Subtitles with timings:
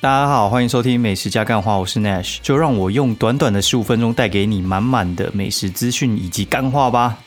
[0.00, 7.18] 大家好，欢迎收听美食加干话，我是 Nash，就让我用短短的十五分钟带给你满满的美食资讯以及干话吧。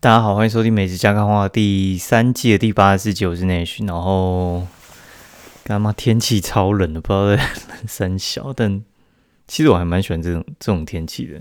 [0.00, 3.86] 大家好，欢迎收听美食加干话第三季的第八十四集，我是 Nash。
[3.86, 4.66] 然后，
[5.62, 7.40] 干嘛天气超冷的，不知道在
[7.86, 8.82] 三小，但
[9.46, 11.38] 其实我还蛮喜欢这种这种天气的。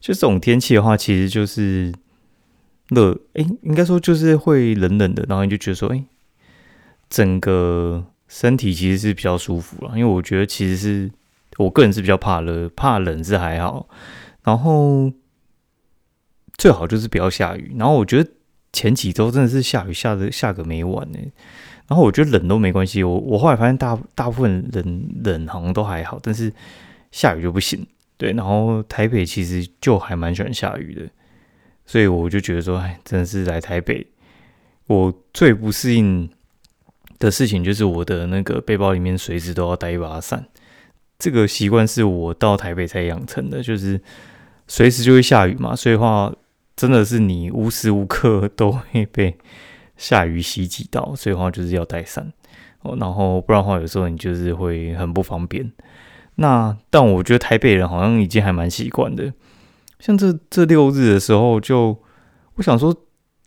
[0.00, 1.94] 就这种天气的话，其实就是
[2.90, 6.04] 热，哎，应该说就是会冷冷的，然后你就觉得说，哎，
[7.08, 9.92] 整个身体其实是比较舒服了。
[9.96, 11.10] 因为我觉得其实是
[11.56, 13.88] 我个人是比较怕热，怕冷是还好，
[14.44, 15.12] 然后。
[16.58, 18.30] 最好就是不要下雨，然后我觉得
[18.70, 21.18] 前几周真的是下雨下的下个没完呢。
[21.88, 26.52] 然后我觉得冷都没关系，我我后来发现大大部分冷冷好像都还好，但是
[27.10, 27.86] 下雨就不行。
[28.18, 31.08] 对，然后台北其实就还蛮喜欢下雨的，
[31.90, 34.06] 所以我就觉得说，哎，真的是来台北，
[34.86, 36.30] 我最不适应
[37.18, 40.46] 的事情就是我的那个背包里面随时都要带一把伞。
[41.18, 44.00] 这个习惯是我到台北才养成的，就是
[44.68, 46.32] 随时就会下雨嘛，所以话。
[46.76, 49.36] 真的是你无时无刻都会被
[49.98, 52.32] 下雨袭击到，所以话就是要带伞
[52.80, 52.96] 哦。
[52.98, 55.70] 然后不然的话，有时候你就是会很不方便。
[56.36, 59.30] 那但我觉得台北人好像已经还蛮习惯的。
[60.00, 61.96] 像这这六日的时候，就
[62.54, 62.92] 我想说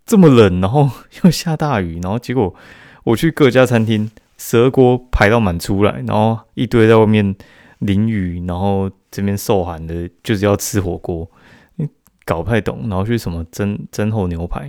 [0.05, 0.89] 这么冷，然后
[1.23, 2.55] 又下大雨，然后结果
[3.03, 7.35] 我去各家餐厅，蛇锅排到满出来，然后一堆在外面
[7.79, 11.29] 淋雨，然后这边受寒的，就是要吃火锅。
[12.25, 14.61] 搞不太懂，然后去什么蒸蒸厚牛排，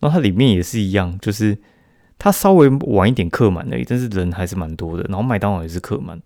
[0.00, 1.56] 然后它里面也是一样，就是
[2.18, 5.04] 它稍微晚一点客满而已，但是人还是蛮多的。
[5.04, 6.20] 然后麦当劳也是客满，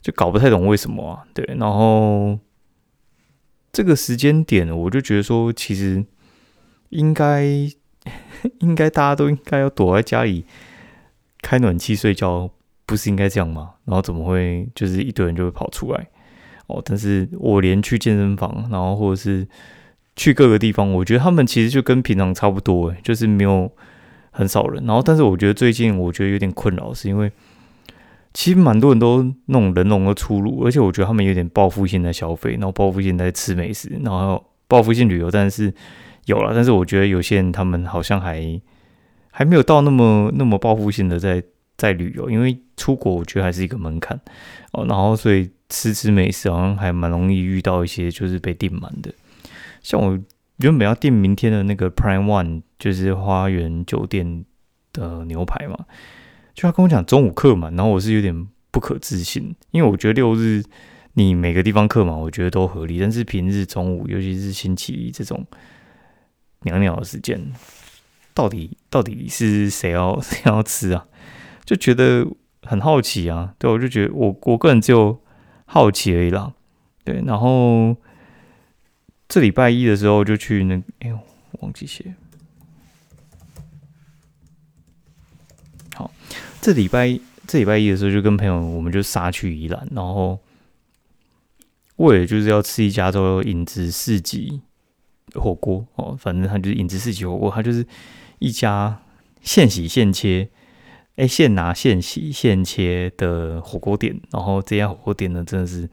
[0.00, 1.24] 就搞不太懂为什么啊？
[1.34, 2.38] 对，然后
[3.72, 6.04] 这个时间点，我就觉得说，其实
[6.90, 7.44] 应该
[8.60, 10.44] 应该大家都应该要躲在家里
[11.40, 12.50] 开暖气睡觉，
[12.86, 13.74] 不是应该这样吗？
[13.86, 16.08] 然后怎么会就是一堆人就会跑出来？
[16.66, 19.48] 哦，但是我连去健身房，然后或者是。
[20.14, 23.72] 去各个地方，我觉得他们其实就跟平常差不多，诶，就是没有
[24.30, 24.84] 很少人。
[24.84, 27.32] 然后，但是我觉得最近我觉得有点困扰，是因为
[28.34, 35.72] 其实蛮多人都那种人龙的出入，而且我觉得他们有点报复性的消费，然后报复性在吃美食，然后报复性旅游，但是
[36.26, 36.52] 有了。
[36.54, 38.60] 但是我觉得有些人他们好像还
[39.30, 41.42] 还没有到那么那么报复性的在
[41.76, 44.18] 在旅游，因为出国我觉得还是一个门槛
[44.72, 44.86] 哦。
[44.88, 49.12] 然后所以吃吃美食好像还蛮容易遇到一些就是被订满的。
[49.82, 50.18] 像我
[50.58, 54.44] 原本要订明天的那个 Prime One，就是花园酒店
[54.92, 55.76] 的牛排嘛，
[56.54, 60.62] 就他跟我讲中午客满，然后我是有点不可置信，因为我觉得六日
[61.14, 65.46] 你每个地方客满，我觉得都合理，但是平日中午，尤其是星期一这种
[66.60, 67.52] 袅袅的时间，
[68.34, 71.06] 到底到底是谁要谁 要吃啊？
[71.64, 72.26] 就觉得
[72.62, 75.20] 很好奇啊，对，我就觉得我我个人只有
[75.64, 76.52] 好奇而已啦，
[77.04, 77.96] 对，然后。
[79.28, 81.18] 这礼拜一的时候就去那，哎呦，
[81.60, 82.14] 忘记写。
[85.94, 86.10] 好，
[86.62, 90.38] 这礼拜这礼拜一的时候就跟朋友，我们就杀去宜兰，然后
[91.96, 94.60] 为了就是要吃一家叫做影子四季
[95.34, 97.84] 火锅哦，反正它就是影子四季火锅，它就是
[98.38, 99.02] 一家
[99.40, 100.48] 现洗现切，
[101.16, 104.20] 哎，现拿现洗现切的火锅店。
[104.30, 105.88] 然后这家火锅店呢，真的是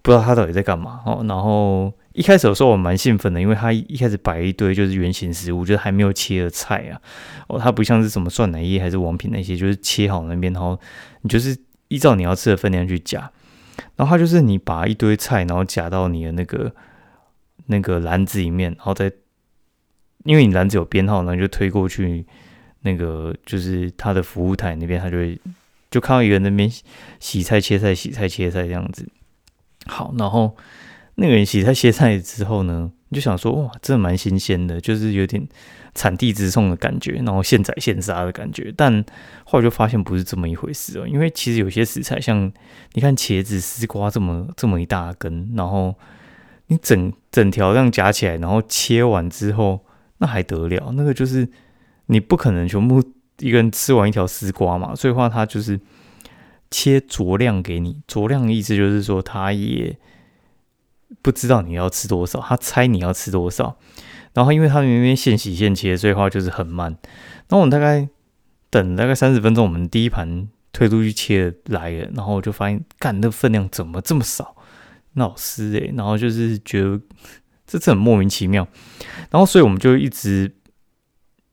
[0.00, 1.92] 不知道他到底在干嘛哦，然后。
[2.14, 7.00] 一开始的时候我蛮兴奋的，因为他一开始摆一堆就是圆形食物，就是还没有切的菜啊。
[7.48, 10.78] 哦，它不像是什么酸奶液还是王品那些，就是切好那边，然后
[11.22, 11.58] 你就是
[11.88, 13.28] 依照你要吃的分量去夹。
[13.96, 16.72] 然后它就是你把一堆菜，然后夹到你的那个
[17.66, 19.10] 那个篮子里面，然后再
[20.22, 22.24] 因为你篮子有编号，然后就推过去
[22.82, 25.36] 那个就是他的服务台那边，他就会
[25.90, 26.70] 就看到一个人那边
[27.18, 29.08] 洗菜切菜洗菜切菜这样子。
[29.86, 30.56] 好，然后。
[31.16, 35.46] 那个人洗菜切菜之后呢，你就想说哇，真的蛮新鲜的，就是有点
[35.94, 38.74] 产地直送的感觉，然后现宰现杀的感觉。
[38.76, 39.04] 但
[39.44, 42.52] 后来就发现不是这么一回事哦，因为其实有些食材，像
[42.94, 45.94] 你看茄子、丝瓜这么这么一大根，然后
[46.66, 49.84] 你整整条这样夹起来，然后切完之后，
[50.18, 50.92] 那还得了？
[50.96, 51.48] 那个就是
[52.06, 53.00] 你不可能全部
[53.38, 55.78] 一个人吃完一条丝瓜嘛，所以话它就是
[56.72, 59.96] 切酌量给你，酌量的意思就是说它也。
[61.22, 63.76] 不知道你要吃多少，他猜你要吃多少，
[64.32, 66.90] 然后因为他那边现洗现切，所以话就是很慢。
[67.48, 68.08] 然后我们大概
[68.70, 74.56] 等大概三十分钟，我们第一盘推出去切来了，然后我就发现，干那分量怎么这么少，
[75.14, 77.00] 老师诶，然后就是觉得
[77.66, 78.66] 这次很莫名其妙。
[79.30, 80.54] 然后所以我们就一直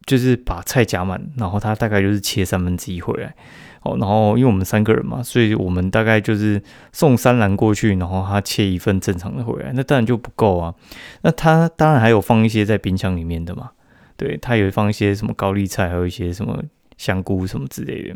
[0.05, 3.35] 就是把菜夹满，然后他大概就是切三分之一回来。
[3.83, 6.61] 哦，然后因为我们三个人嘛，所以我们大概就是
[6.91, 10.75] 送三篮过去，然后他切一份正常的回来，那当然就不够啊。
[11.23, 13.71] 那他当然还有放一些在冰箱里面的嘛，
[14.15, 16.63] 对他有放一些什么高丽菜，还有一些什么
[16.95, 18.15] 香菇什么之类的，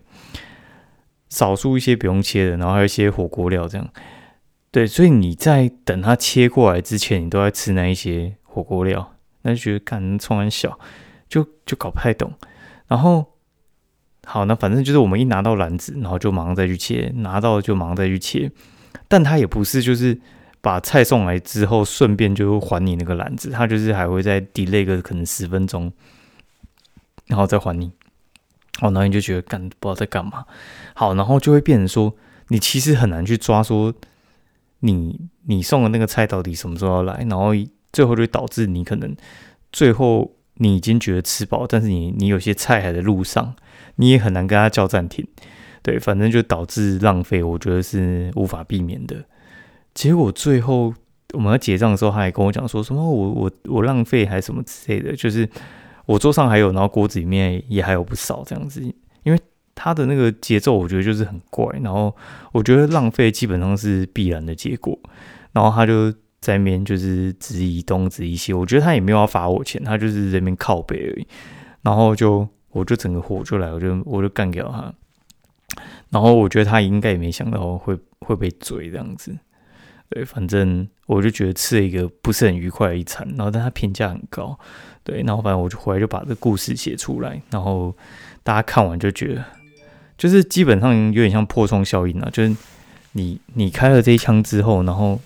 [1.30, 3.90] 少数一些不用切的，然后还有一些火锅料这样。
[4.70, 10.78] 对，所以你在等他切过来之前，你都在吃那一些火锅料，那就觉得干冲很小，
[11.28, 12.32] 就就搞不太懂，
[12.88, 13.32] 然后。
[14.26, 18.52] 好，那反正就是我们一拿到篮子，然后就马上再去切，拿到就马上再去切。
[19.08, 20.20] 但他也不是就是
[20.62, 25.94] 把菜送来之后顺便就还你那个篮子，他就是还会再 delay 个可能十分钟，
[27.28, 27.92] 然后再还你。
[28.82, 30.44] 哦，然后你就觉得干不知道在干嘛。
[30.96, 32.14] 好，然后就会变成说，
[32.48, 33.94] 你其实很难去抓说
[34.80, 37.52] 你你送的那个菜到底什么时候要来，然后
[37.94, 39.16] 最后就导致你可能
[39.72, 43.56] 最后你已经觉得吃饱，但是你你有些菜还在路上。
[43.98, 45.26] 你也很难跟他叫暂停，
[45.82, 49.24] 对，反正就导致浪费，我觉得是无法避免的。
[49.94, 50.94] 结果最后
[51.34, 55.48] 我们要结账的时候，他还跟我讲说什么我我我浪费还什么之类的，就是
[56.06, 58.82] 我桌上还有，然后锅子里面也还有不少这样子。
[59.24, 59.40] 因为
[59.74, 62.14] 他的那个节奏，我觉得就是很怪，然后
[62.52, 65.00] 我觉得浪费基本上是必然的结果。
[65.54, 66.12] 然后他就
[66.42, 71.28] 在那边就是质疑东质疑西，我觉得他也没有要罚我钱，他就是在那边靠背而已，
[71.84, 72.46] 然后就。
[72.76, 74.94] 我就整个火就来，我就我就干掉他，
[76.10, 79.34] 然后我觉得他应该也没想到会会被追这样子，
[80.10, 84.60] 对，反正我就觉得吃了一个不是很愉快的一餐，然后但他评价很高，
[85.06, 87.96] 对，然后反正我就回来就把这故事写出来，然后
[88.44, 89.46] 大家看完就觉得，
[90.18, 92.54] 就是基本上有点像破窗效应啊，就是
[93.14, 95.18] 你你开了这一枪之后，然后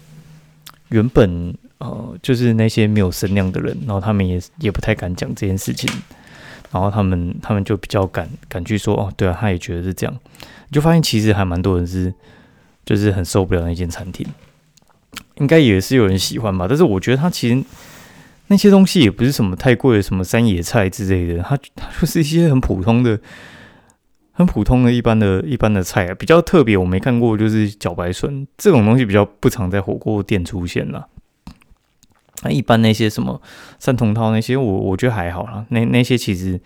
[0.90, 5.90] 原本呃就是那些没有声量的人，然后他们也也不太敢讲这件事情。
[6.72, 10.16] 然后他们他们就比较敢敢去说哦，对啊，他也觉得是这样，
[10.72, 12.14] 就发现其实还蛮多人是
[12.86, 14.26] 就是很受不了那间餐厅，
[15.36, 16.68] 应该也是有人喜欢吧。
[16.68, 17.64] 但是我觉得他其实
[18.48, 23.20] 那些东西也不是什么太贵的，什么山野菜之类的，它它就是一些很普通的、
[24.32, 26.16] 很普通的一般的一般的菜啊。
[26.16, 31.08] 比较特别我没看过就是茭白笋这种东西比较不常在火锅店出现了。
[32.44, 33.42] 那一般那些什么
[33.80, 35.66] 三同套那些，我我觉得还好啦。
[35.70, 36.60] 那那些其实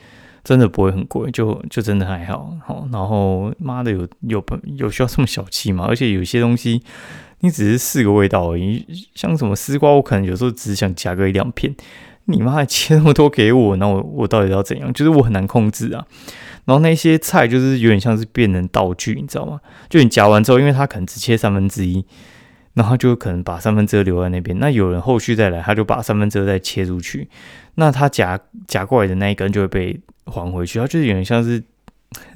[0.44, 2.56] 真的不会很贵，就就真的还好。
[2.66, 4.44] 好，然后妈的有有
[4.78, 5.86] 有需要这么小气吗？
[5.88, 6.82] 而且有些东西
[7.40, 8.86] 你只是四个味道而已，
[9.16, 11.74] 像什么丝瓜，我可能有时候只想夹个一两片，
[12.26, 14.94] 你妈还切那么多给我，那我我到底要怎样？
[14.94, 16.06] 就是我很难控制啊。
[16.66, 19.60] 然后那些菜就是有点像是变成道具，你知道吗？
[19.90, 22.06] 就你夹完之后，因为它可能只切三分之一。
[22.74, 27.30] 然后就可能把三分之二留在那边，那有人后续再来，他就把三分之二再切出去，
[27.76, 31.64] 那他夹夹过来的那一根就会被还回去，他就是有点像是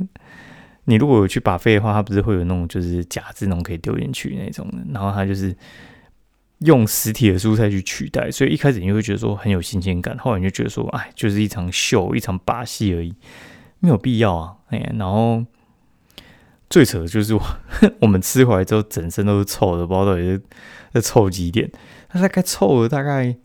[0.85, 5.55] 你如果有去把费的话，它不是会有那种就是夹子那种可以丢进去那种的，然后他就是
[6.59, 13.13] 用实体的蔬菜去取代，所以一开始你就会觉得说很有新鲜感，后来你就觉得说，哎，就是一场秀，一场把戏而已，
[13.79, 15.43] 没有必要啊，哎，然后。
[16.69, 17.41] 最扯的就是我，
[18.01, 20.41] 我们吃回来之后，整身都是臭的，不知道到底是
[20.91, 21.71] 在臭几点。
[22.09, 23.35] 它大概臭了大概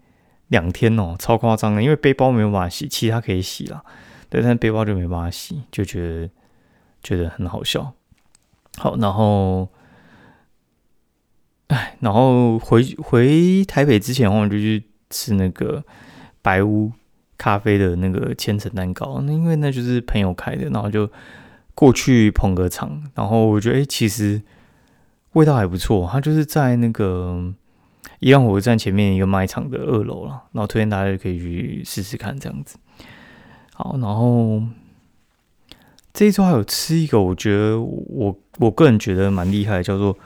[0.48, 1.82] 两天哦，超夸张的。
[1.82, 3.84] 因为背包没有办法洗，其他可以洗啦，
[4.28, 6.30] 对，但背包就没办法洗，就觉得
[7.00, 7.92] 觉得很好笑。
[8.78, 9.68] 好，然后，
[11.68, 15.84] 哎，然后回回台北之前，我们就去吃那个
[16.42, 16.90] 白屋
[17.38, 21.08] 咖啡的那个千层蛋糕，那因为那就是朋友开的，然后就。
[21.74, 24.42] 过去捧个场，然后我觉得哎，其实
[25.32, 26.08] 味道还不错。
[26.10, 27.52] 它就是在那个
[28.20, 32.76] 一样火车站前面一个卖场的二楼了，然后推荐大家可以去试试看这样子。
[33.74, 34.62] 好，然后
[36.12, 40.16] 这一周还有吃一个，我觉得我我个人觉得蛮厉害的，叫做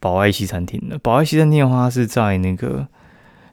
[0.00, 0.98] 宝爱西餐厅的。
[0.98, 2.88] 宝爱西餐厅的话是在那个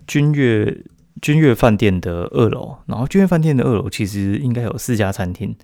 [0.07, 0.83] 君悦
[1.21, 5.55] 君悦饭店的二楼，然后君悦饭店的二楼其实应该有四家餐厅。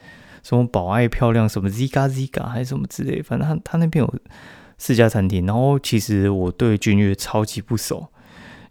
[0.43, 4.13] 什么宝爱漂亮，什么 Ziga Ziga 还是什么之类，反正他他那边有
[4.77, 5.45] 四家餐厅。
[5.45, 8.07] 然后其实我对君悦超级不熟，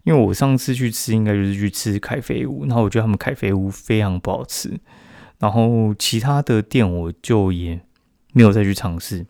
[0.03, 4.77] 因为我上次去吃应该就是去吃凯菲屋，然后我觉得他们凯菲屋非常不好吃。
[5.39, 7.79] 然后其他的店我就也
[8.33, 9.25] 没有再去尝试。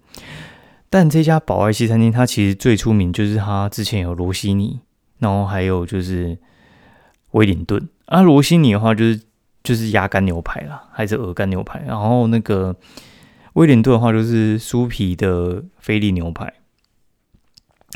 [0.90, 4.80] 但这家宝爱西餐厅它其实最出名就是它之前有罗西尼，
[5.20, 6.38] 然后还有就是
[7.32, 7.88] 威灵顿。
[8.08, 9.22] 啊，罗西尼的话就是。
[9.64, 11.84] 就是鸭肝牛排啦，还是鹅肝牛排？
[11.88, 12.76] 然后那个
[13.54, 16.54] 威廉顿的话，就是酥皮的菲力牛排。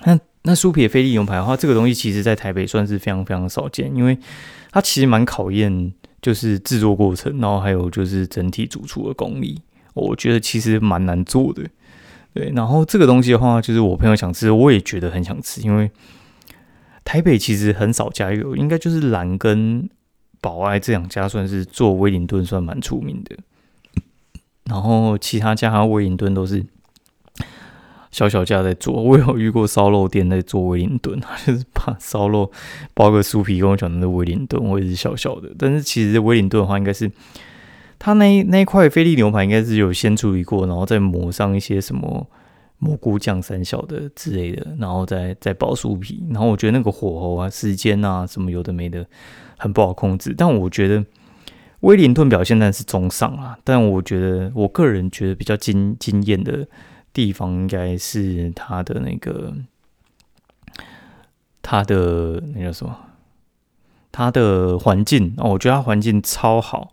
[0.06, 4.18] 那那酥皮的菲力牛排的话，这个东西其实在台北算是非常非常少见，因为
[4.72, 9.62] 它其实蛮考验就是制作过程，然后还有就是整体主厨的功力，
[9.94, 11.64] 我觉得其实蛮难做的。
[12.34, 15.90] 对，然后这个东西的话，就是我朋友想吃，我也觉得很想吃，因为
[17.06, 19.90] 台北其实很少加油，应该就是蓝跟
[20.46, 23.36] 宝爱这两家算是做威灵顿算蛮出名的，
[24.66, 26.64] 然后其他家威灵顿都是。
[28.12, 32.50] 小小家在做，我有遇过烧肉店在做威灵顿，就是把烧肉
[32.94, 35.52] 包个酥皮，跟我讲的是威灵顿，我也是小小的。
[35.60, 37.12] 但是其实威灵顿的话，应该是
[38.00, 42.26] 他那那一块菲力牛排应该是有先处理过，然后再抹上一些什么
[42.78, 46.24] 蘑菇酱、三小的之类的，然后再再包酥皮。
[46.30, 49.06] 然后我觉得那个火候啊、时间啊什么有的没的，
[49.58, 50.34] 很不好控制。
[50.38, 51.06] 但我觉得
[51.82, 56.68] 威灵顿表现然是中上啊，但我觉得我个人觉得比较惊惊艳的。
[57.16, 59.54] 地方应该是它的那个，
[61.62, 62.94] 它的那叫什么？
[64.12, 66.92] 它的环境哦，我觉得它环境超好，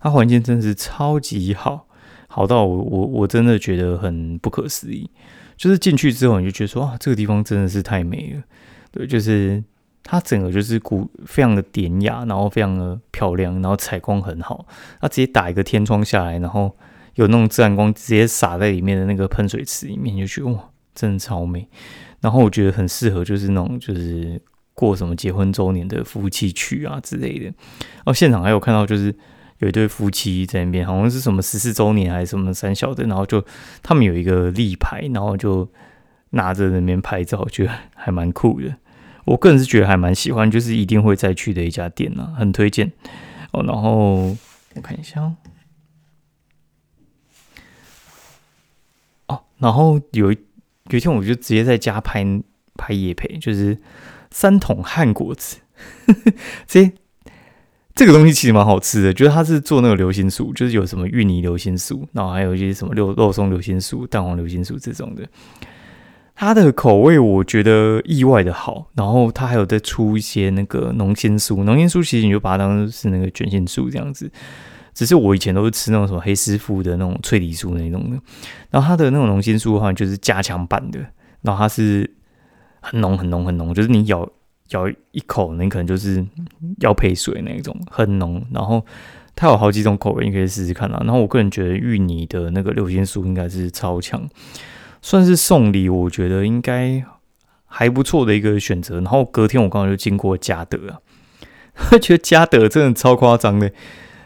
[0.00, 1.86] 它环境真是超级好，
[2.30, 5.10] 好到我我我真的觉得很不可思议。
[5.56, 8.42] 就是进去之后，你就觉得说啊，这个地方真的是太美了。
[8.90, 9.62] 对，就是
[10.02, 14.64] 它整个就是古非常的典雅，然后非常的漂亮，然后采光很好。
[15.00, 16.74] 它直接打一个天窗下来，然后。
[17.16, 21.68] 有那种自然光直接洒在里面的那个喷水池里面，就觉得哇，真的超美。
[22.20, 24.40] 然后我觉得很适合，就是那种就是
[24.74, 27.52] 过什么结婚周年的夫妻去啊之类的。
[28.06, 29.14] 哦，现场还有看到就是
[29.60, 33.42] 有一对夫妻在那边，好像是什么十四周年还是什么三小的，然后就
[33.82, 35.66] 他们有一个立牌，然后就
[36.30, 38.74] 拿着那边拍照，觉得还蛮酷的。
[39.26, 42.90] 我个人是觉得还蛮喜欢，就是一定会再去的一家店呢，很推荐。
[43.52, 44.36] 哦，然后
[44.74, 45.36] 我看一下哦。
[49.58, 50.38] 然后有一
[50.88, 52.24] 有一天，我就直接在家拍
[52.76, 53.76] 拍夜配，就是
[54.30, 55.58] 三桶汉果子，
[56.66, 56.90] 这
[58.00, 65.28] 这个东西其实蛮好吃的，就是它是做那个流心酥，就是有什么芋泥流心酥，然后还有一些什么肉肉松流心酥、蛋黄流心酥这种的，
[66.34, 68.86] 它的口味我觉得意外的好。
[68.94, 74.32] 然后它还有在出一些那个浓心酥，浓心酥其实你就把它当是那个卷心酥这样子。
[74.94, 78.18] 只是我以前都是吃那种什么黑师傅的那种脆梨酥那种的，
[78.70, 80.98] 然后它的那种浓心酥的话就是加强版的，
[81.42, 82.10] 然后它是
[82.80, 84.26] 很浓很浓很浓，就是你咬
[84.70, 86.24] 咬一口，你可能就是
[86.80, 88.44] 要配水那种，很浓。
[88.52, 88.84] 然后
[89.36, 91.00] 它有好几种口味，你可以试试看啊。
[91.04, 94.28] 然后我个人觉得芋泥的那个六心酥应该是超强，
[95.02, 97.04] 算是送礼，我觉得应该
[97.66, 98.96] 还不错的一个选择。
[98.96, 103.70] 然后隔天我刚好就经过嘉德啊， 觉得嘉德真的超夸张的。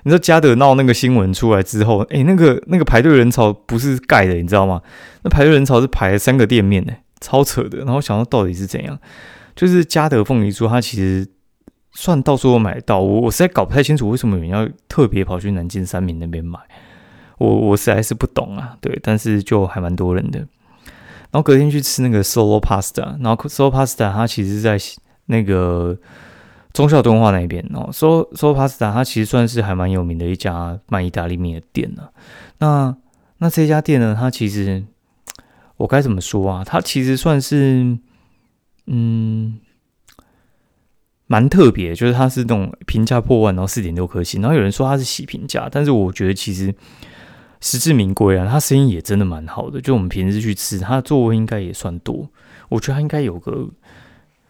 [0.07, 4.83] 你知道嘉德闹那个新闻出来之后，哎，那个那个排队人潮不是盖的，你知道吗？
[5.23, 7.79] 那排队人潮是排了三个店面呢，超扯的。
[7.79, 8.99] 然后想到到底是怎样，
[9.55, 11.27] 就是嘉德凤梨酥，它其实
[11.93, 16.59] 算到处都买到，我我实在搞不太清楚为什么有人要特别跑去南京三明那边买，
[17.39, 18.77] 我我实在是不懂啊。
[18.81, 20.39] 对，但是就还蛮多人的。
[20.39, 24.79] 然后隔天去吃那个 Solo Pasta，然后 Solo Pasta 它其实在
[25.27, 25.99] 那个。
[26.73, 32.09] 中校敦化那边哦，So So Pasta 它其实算是还蛮有名的一家卖意大利面的店呢。
[32.59, 32.97] 那
[33.39, 34.83] 那这家店呢，它其实
[35.77, 36.65] 我该怎么说啊？
[36.65, 37.97] 它其实算是
[38.87, 39.59] 嗯
[41.27, 44.41] 蛮特别，就是它是那种评价破万，然后四点六颗星。
[44.41, 46.75] 然后有人说它是洗评价，但是我觉得其实
[47.61, 48.47] 实至名归啊。
[48.51, 52.29] 它生意也真的蛮好的，就我们平时去吃，它的座位应该也算多。
[52.69, 53.71] 我觉得它应该有个。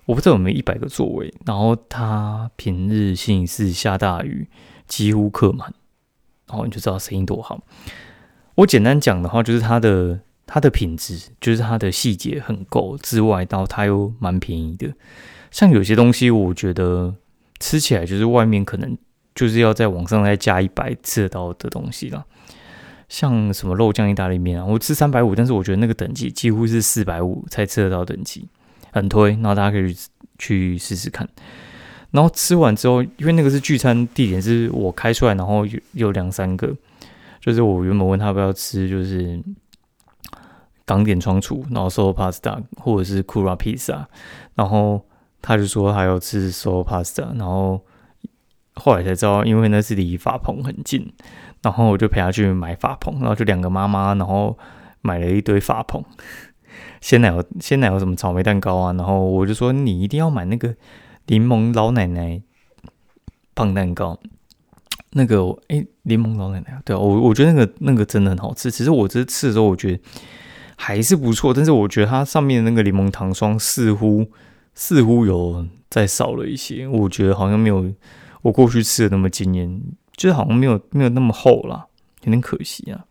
[0.06, 4.46] 我不知道有没有一百个座位，然后它平日性是下大雨，
[4.86, 5.72] 几乎客满，
[6.46, 7.64] 然后你就知道生意多好。
[8.56, 14.92] 我简单讲的话，就是它的它的品质，就是它的细节很够之外，然后它又蛮便宜的。
[15.50, 17.14] 像有些东西，我觉得
[17.60, 18.96] 吃起来就是外面可能
[19.34, 22.24] 就是要在网上再加一百吃得到的东西了。
[23.08, 28.48] 像什么肉酱意大利面啊，我吃三百五，但是我觉得那个等级几乎是四百五才吃得到等级。
[28.92, 29.96] 很推，然后大家可以
[30.38, 31.28] 去试试看。
[32.12, 36.72] 然后吃完之后，因为那个是聚餐地点，是我开出来，然后有有两三个，
[37.40, 39.40] 就是我原本问他要不要吃，就是
[40.86, 44.04] 港点仓储，然后 solo pasta 或者是 kura pizza，
[44.54, 45.00] 然后
[45.40, 47.80] 他就说他要吃 solo pasta，然后
[48.74, 51.12] 后来才知道，因为那是离法棚很近，
[51.62, 54.58] 然后我就陪他去买法棚，然后就两个妈妈，然后
[55.00, 56.04] 买了一堆法棚。
[57.00, 58.92] 鲜奶油，鲜奶油什么草莓蛋糕啊？
[58.94, 60.74] 然后我就说你一定要买那个
[61.26, 62.42] 柠檬老奶奶
[63.54, 64.18] 胖蛋糕。
[65.16, 68.68] 那个哎，柠檬老奶奶，对啊，我我觉得那个那个真的很好吃。
[68.68, 70.02] 其实我这次吃的时候，我觉得
[70.76, 74.26] 还是不错，但是我觉得它上面那个柠檬糖霜似乎
[74.75, 77.93] 似乎有再少了一些，我觉得好像没有
[78.43, 79.81] 我过去吃的那么惊艳，
[80.16, 81.87] 就是好像没有没有那么厚啦，
[82.25, 83.04] 有点可惜啊。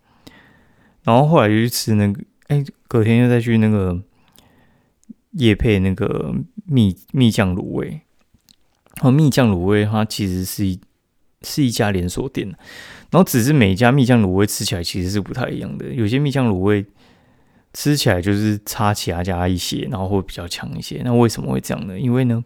[1.03, 4.01] 然后后来就去吃那个，哎，隔天又再去那个
[5.32, 6.34] 叶配那个
[6.65, 8.01] 蜜蜜酱卤味，
[8.98, 10.79] 然后蜜酱卤味它其实是一
[11.41, 12.48] 是一家连锁店，
[13.10, 16.86] 然后只是每一家蜜酱卤味吃起来其实是不太一样的，有些蜜酱卤味
[17.73, 21.01] 吃起来就是差其他家一些，然后会比较强一些。
[21.03, 21.99] 那为什么会这样呢？
[21.99, 22.43] 因为呢，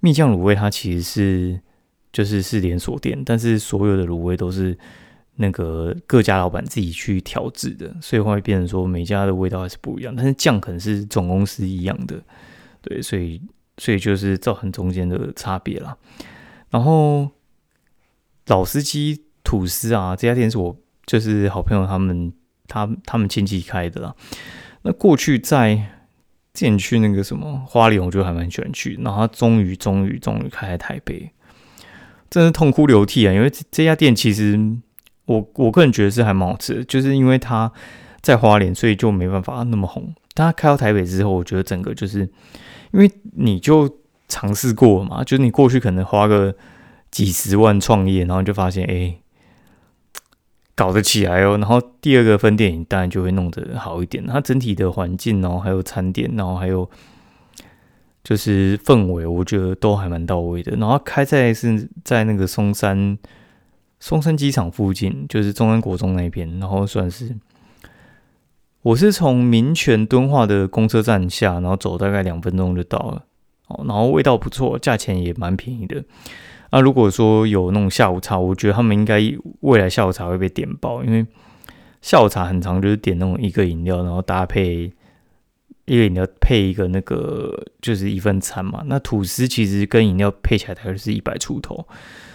[0.00, 1.60] 蜜酱卤味它其实是
[2.12, 4.76] 就是是连锁店，但是所有的卤味都是。
[5.40, 12.20] 那个各家老板自己去调制的，所以会变成说每家的味道还是不一样，但是酱可能是总公司一样的，
[12.82, 13.40] 对，所以
[13.76, 15.96] 所以就是造成中间的差别啦。
[16.70, 17.30] 然后
[18.48, 20.76] 老司机吐司啊，这家店是我
[21.06, 22.32] 就是好朋友他们
[22.68, 24.14] 他他们亲戚开的啦。
[24.82, 25.74] 那过去在
[26.54, 31.32] 之前去那个什么花莲，我就还蛮喜欢去，然后他终于终于终于开在台北，
[32.30, 33.32] 真是痛哭流涕啊！
[33.32, 34.76] 因为这家店其实。
[35.28, 37.70] 我我个人觉得是还蛮好吃的，就是因为它
[38.22, 40.14] 在花莲，所以就没办法那么红。
[40.34, 42.20] 它开到台北之后，我觉得整个就是
[42.92, 46.56] 因为你就尝试过了嘛，就是你过去可能花个
[47.10, 49.18] 几十万创业，然后就发现哎，
[50.78, 51.58] 搞得起来哦。
[51.58, 56.88] 然后第二个分店当然就会弄得好一点，它整体的环境然后，还有餐点，然后还有
[58.22, 60.76] 就是氛围，我觉得都还蛮到位的。
[60.76, 63.18] 然后开在是在那个松山。
[64.00, 67.34] 松山机场附近就是中山国中那边，然后算是
[68.82, 73.24] 我是从民权敦化的公车站下，然后走大概两分钟就到了。
[73.66, 76.04] 哦，然后味道不错，价钱也蛮便宜的。
[76.70, 79.20] 那如果说有那种下午茶，我觉得他们应该
[79.60, 81.26] 未来下午茶会被点爆，因为
[82.02, 84.92] 下午茶很长，就是点那种一个饮料，然后搭配
[85.86, 88.82] 一个饮料配一个那个就是一份餐嘛。
[88.86, 91.86] 那吐司其实跟饮料配起来大概是一百出头。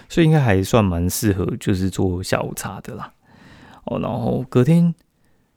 [0.09, 3.13] 所以应该还算蛮适合，就是做下午茶的啦。
[3.85, 4.93] 哦，然后隔天，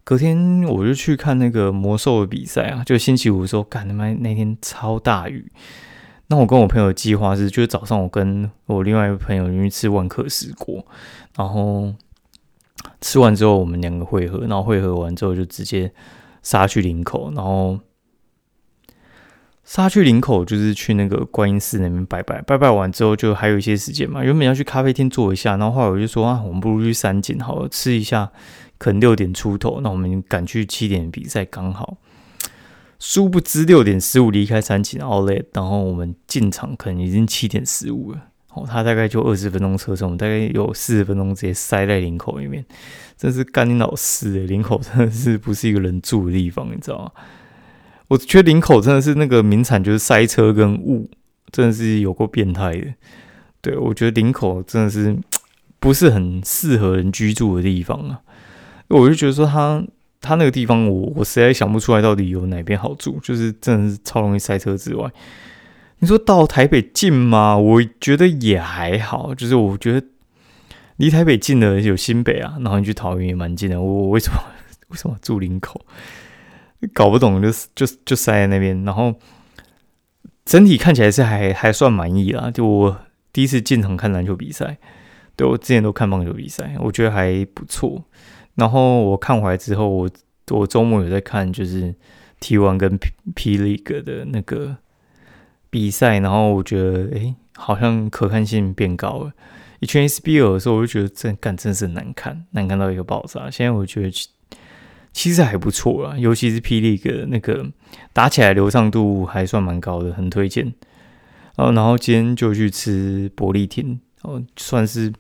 [0.03, 2.83] 隔天我就去看那个魔兽的比赛啊。
[2.85, 5.53] 就星期五的时候，干他妈那天超大雨。
[6.29, 10.85] 那我跟我朋友计划是，就是早上我跟我另外一个朋友去吃万客石锅，
[11.37, 11.95] 然后
[13.01, 15.93] 吃完之后我们两个会合，然后会合完之后就直接
[16.43, 17.79] 杀去林口，然后。
[19.69, 24.23] 杀去林口就是去那个观音寺那边拜拜，拜拜完之后就还有一些时间嘛。
[24.23, 28.31] 原本要去咖啡厅坐一下，然后后来我就说啊，我们不如去三井好了，吃一下。
[28.79, 31.97] 可能六点出头，那我们赶去七点比赛刚好。
[32.99, 38.21] 殊不知六点十五离开三井奥莱，然后我们进场可能已经七点十五了。
[38.55, 42.65] 哦，他大概就二十分钟车程，我们大概有四十分钟直接塞在领口里面，
[43.19, 44.47] 真是干你老师诶！
[44.47, 47.11] 领口真的是不是一个人住的地方，你知道吗？
[48.09, 51.11] 我觉得领口真的是那个名产，就是塞车跟雾，
[51.53, 52.95] 真的是有够变态的。
[53.61, 55.15] 对我觉得领口真的是
[55.79, 58.21] 不是很适合人居住的地方啊。
[58.89, 59.85] 我就觉得说他
[60.21, 65.11] 他那个地方，我我实在想不出来到底有哪边好住，就是真的是超容易塞车之外，
[65.99, 67.57] 你说到台北近吗？
[67.57, 70.07] 我觉得也还好，就是我觉得
[70.97, 73.81] 离台北近的有新北啊，然后你去桃园也蛮近的。
[73.81, 74.39] 我我为什么
[74.89, 75.81] 为什么住林口？
[76.93, 79.15] 搞不懂，就是就就塞在那边，然后
[80.45, 82.51] 整体看起来是还还算满意啦。
[82.51, 83.01] 就我
[83.33, 84.77] 第一次进场看篮球比赛，
[85.37, 88.05] 对我之前都看棒球比赛，我觉得还不错。
[88.57, 90.11] 然后我看回来之后，我
[90.51, 91.95] 我周末有在看，就是
[92.41, 92.99] T One 跟
[93.35, 94.77] P League 的那个
[95.71, 99.33] 比赛，然后我觉得哎，好像可看性变高了。
[99.81, 103.51] 以前 SBL 的时候，我就觉得这干真是难看，难看到一个爆炸。
[103.51, 104.11] 现在我觉得。
[105.13, 107.67] 其实还不错啊，尤其是霹雳的那个
[108.13, 110.71] 打起来流畅度还算蛮高的，很推荐。
[111.57, 115.11] 哦，然后今天就去吃伯利厅，哦，算是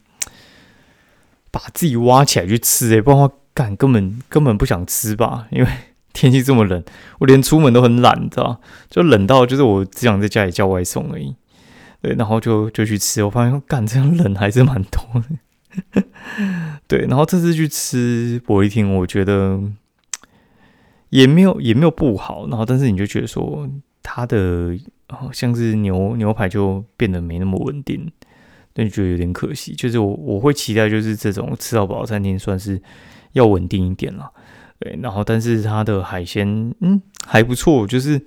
[1.56, 5.70] 把自己挖起来去吃诶，不然话干根本根本不想吃吧， 因为
[6.12, 6.84] 天气这么冷，
[7.20, 11.34] 我连出门都很懒，知道就冷到就是我只想在家里叫外送而已。
[12.02, 15.22] 对，然后就就去吃，我发现干这样冷还是蛮多
[15.94, 16.02] 的。
[16.86, 19.62] 对，然后这次去吃伯利厅，我觉得。
[21.10, 23.66] 也没有也没有不好，然后但是你就觉得说
[24.02, 24.76] 它的
[25.08, 28.10] 好像是牛牛排就变得没那么稳定，
[28.76, 29.74] 那就觉得有点可惜。
[29.74, 32.80] 就是我我会期待就是这种吃到饱餐厅算是
[33.32, 34.30] 要稳定一点了，
[34.78, 34.96] 对。
[35.02, 38.20] 然后但是它的海鲜嗯还不错，就是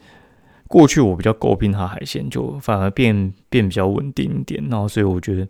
[0.67, 4.61] 过去我比较诟病它海鲜，就反而变变比较稳定一点。
[4.69, 5.47] 然后所以我觉得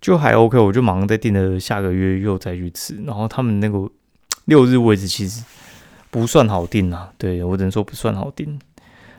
[0.00, 2.94] 就还 OK，我就马上在订了下个月又再去吃。
[3.06, 3.90] 然后他们那个
[4.44, 5.42] 六日位置其实。
[6.10, 7.12] 不算好定啊。
[7.18, 8.58] 对我只能说不算好定。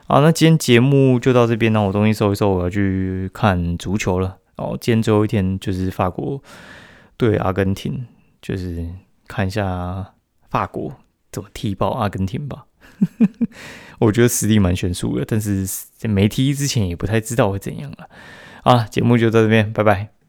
[0.08, 4.38] 好，那今天节目就到这边，那我东西收一收，我要去看足球了。
[4.60, 6.42] 哦，今天最后一天就是法国
[7.16, 8.06] 对阿根廷，
[8.42, 8.86] 就是
[9.26, 10.14] 看一下
[10.50, 10.94] 法国
[11.32, 12.66] 怎么踢爆阿根廷吧。
[13.98, 18.08] 我觉得实力蛮悬殊的，但是在没踢之前也不太知道会怎样了。
[18.62, 20.19] 啊，节目就到这边，拜拜。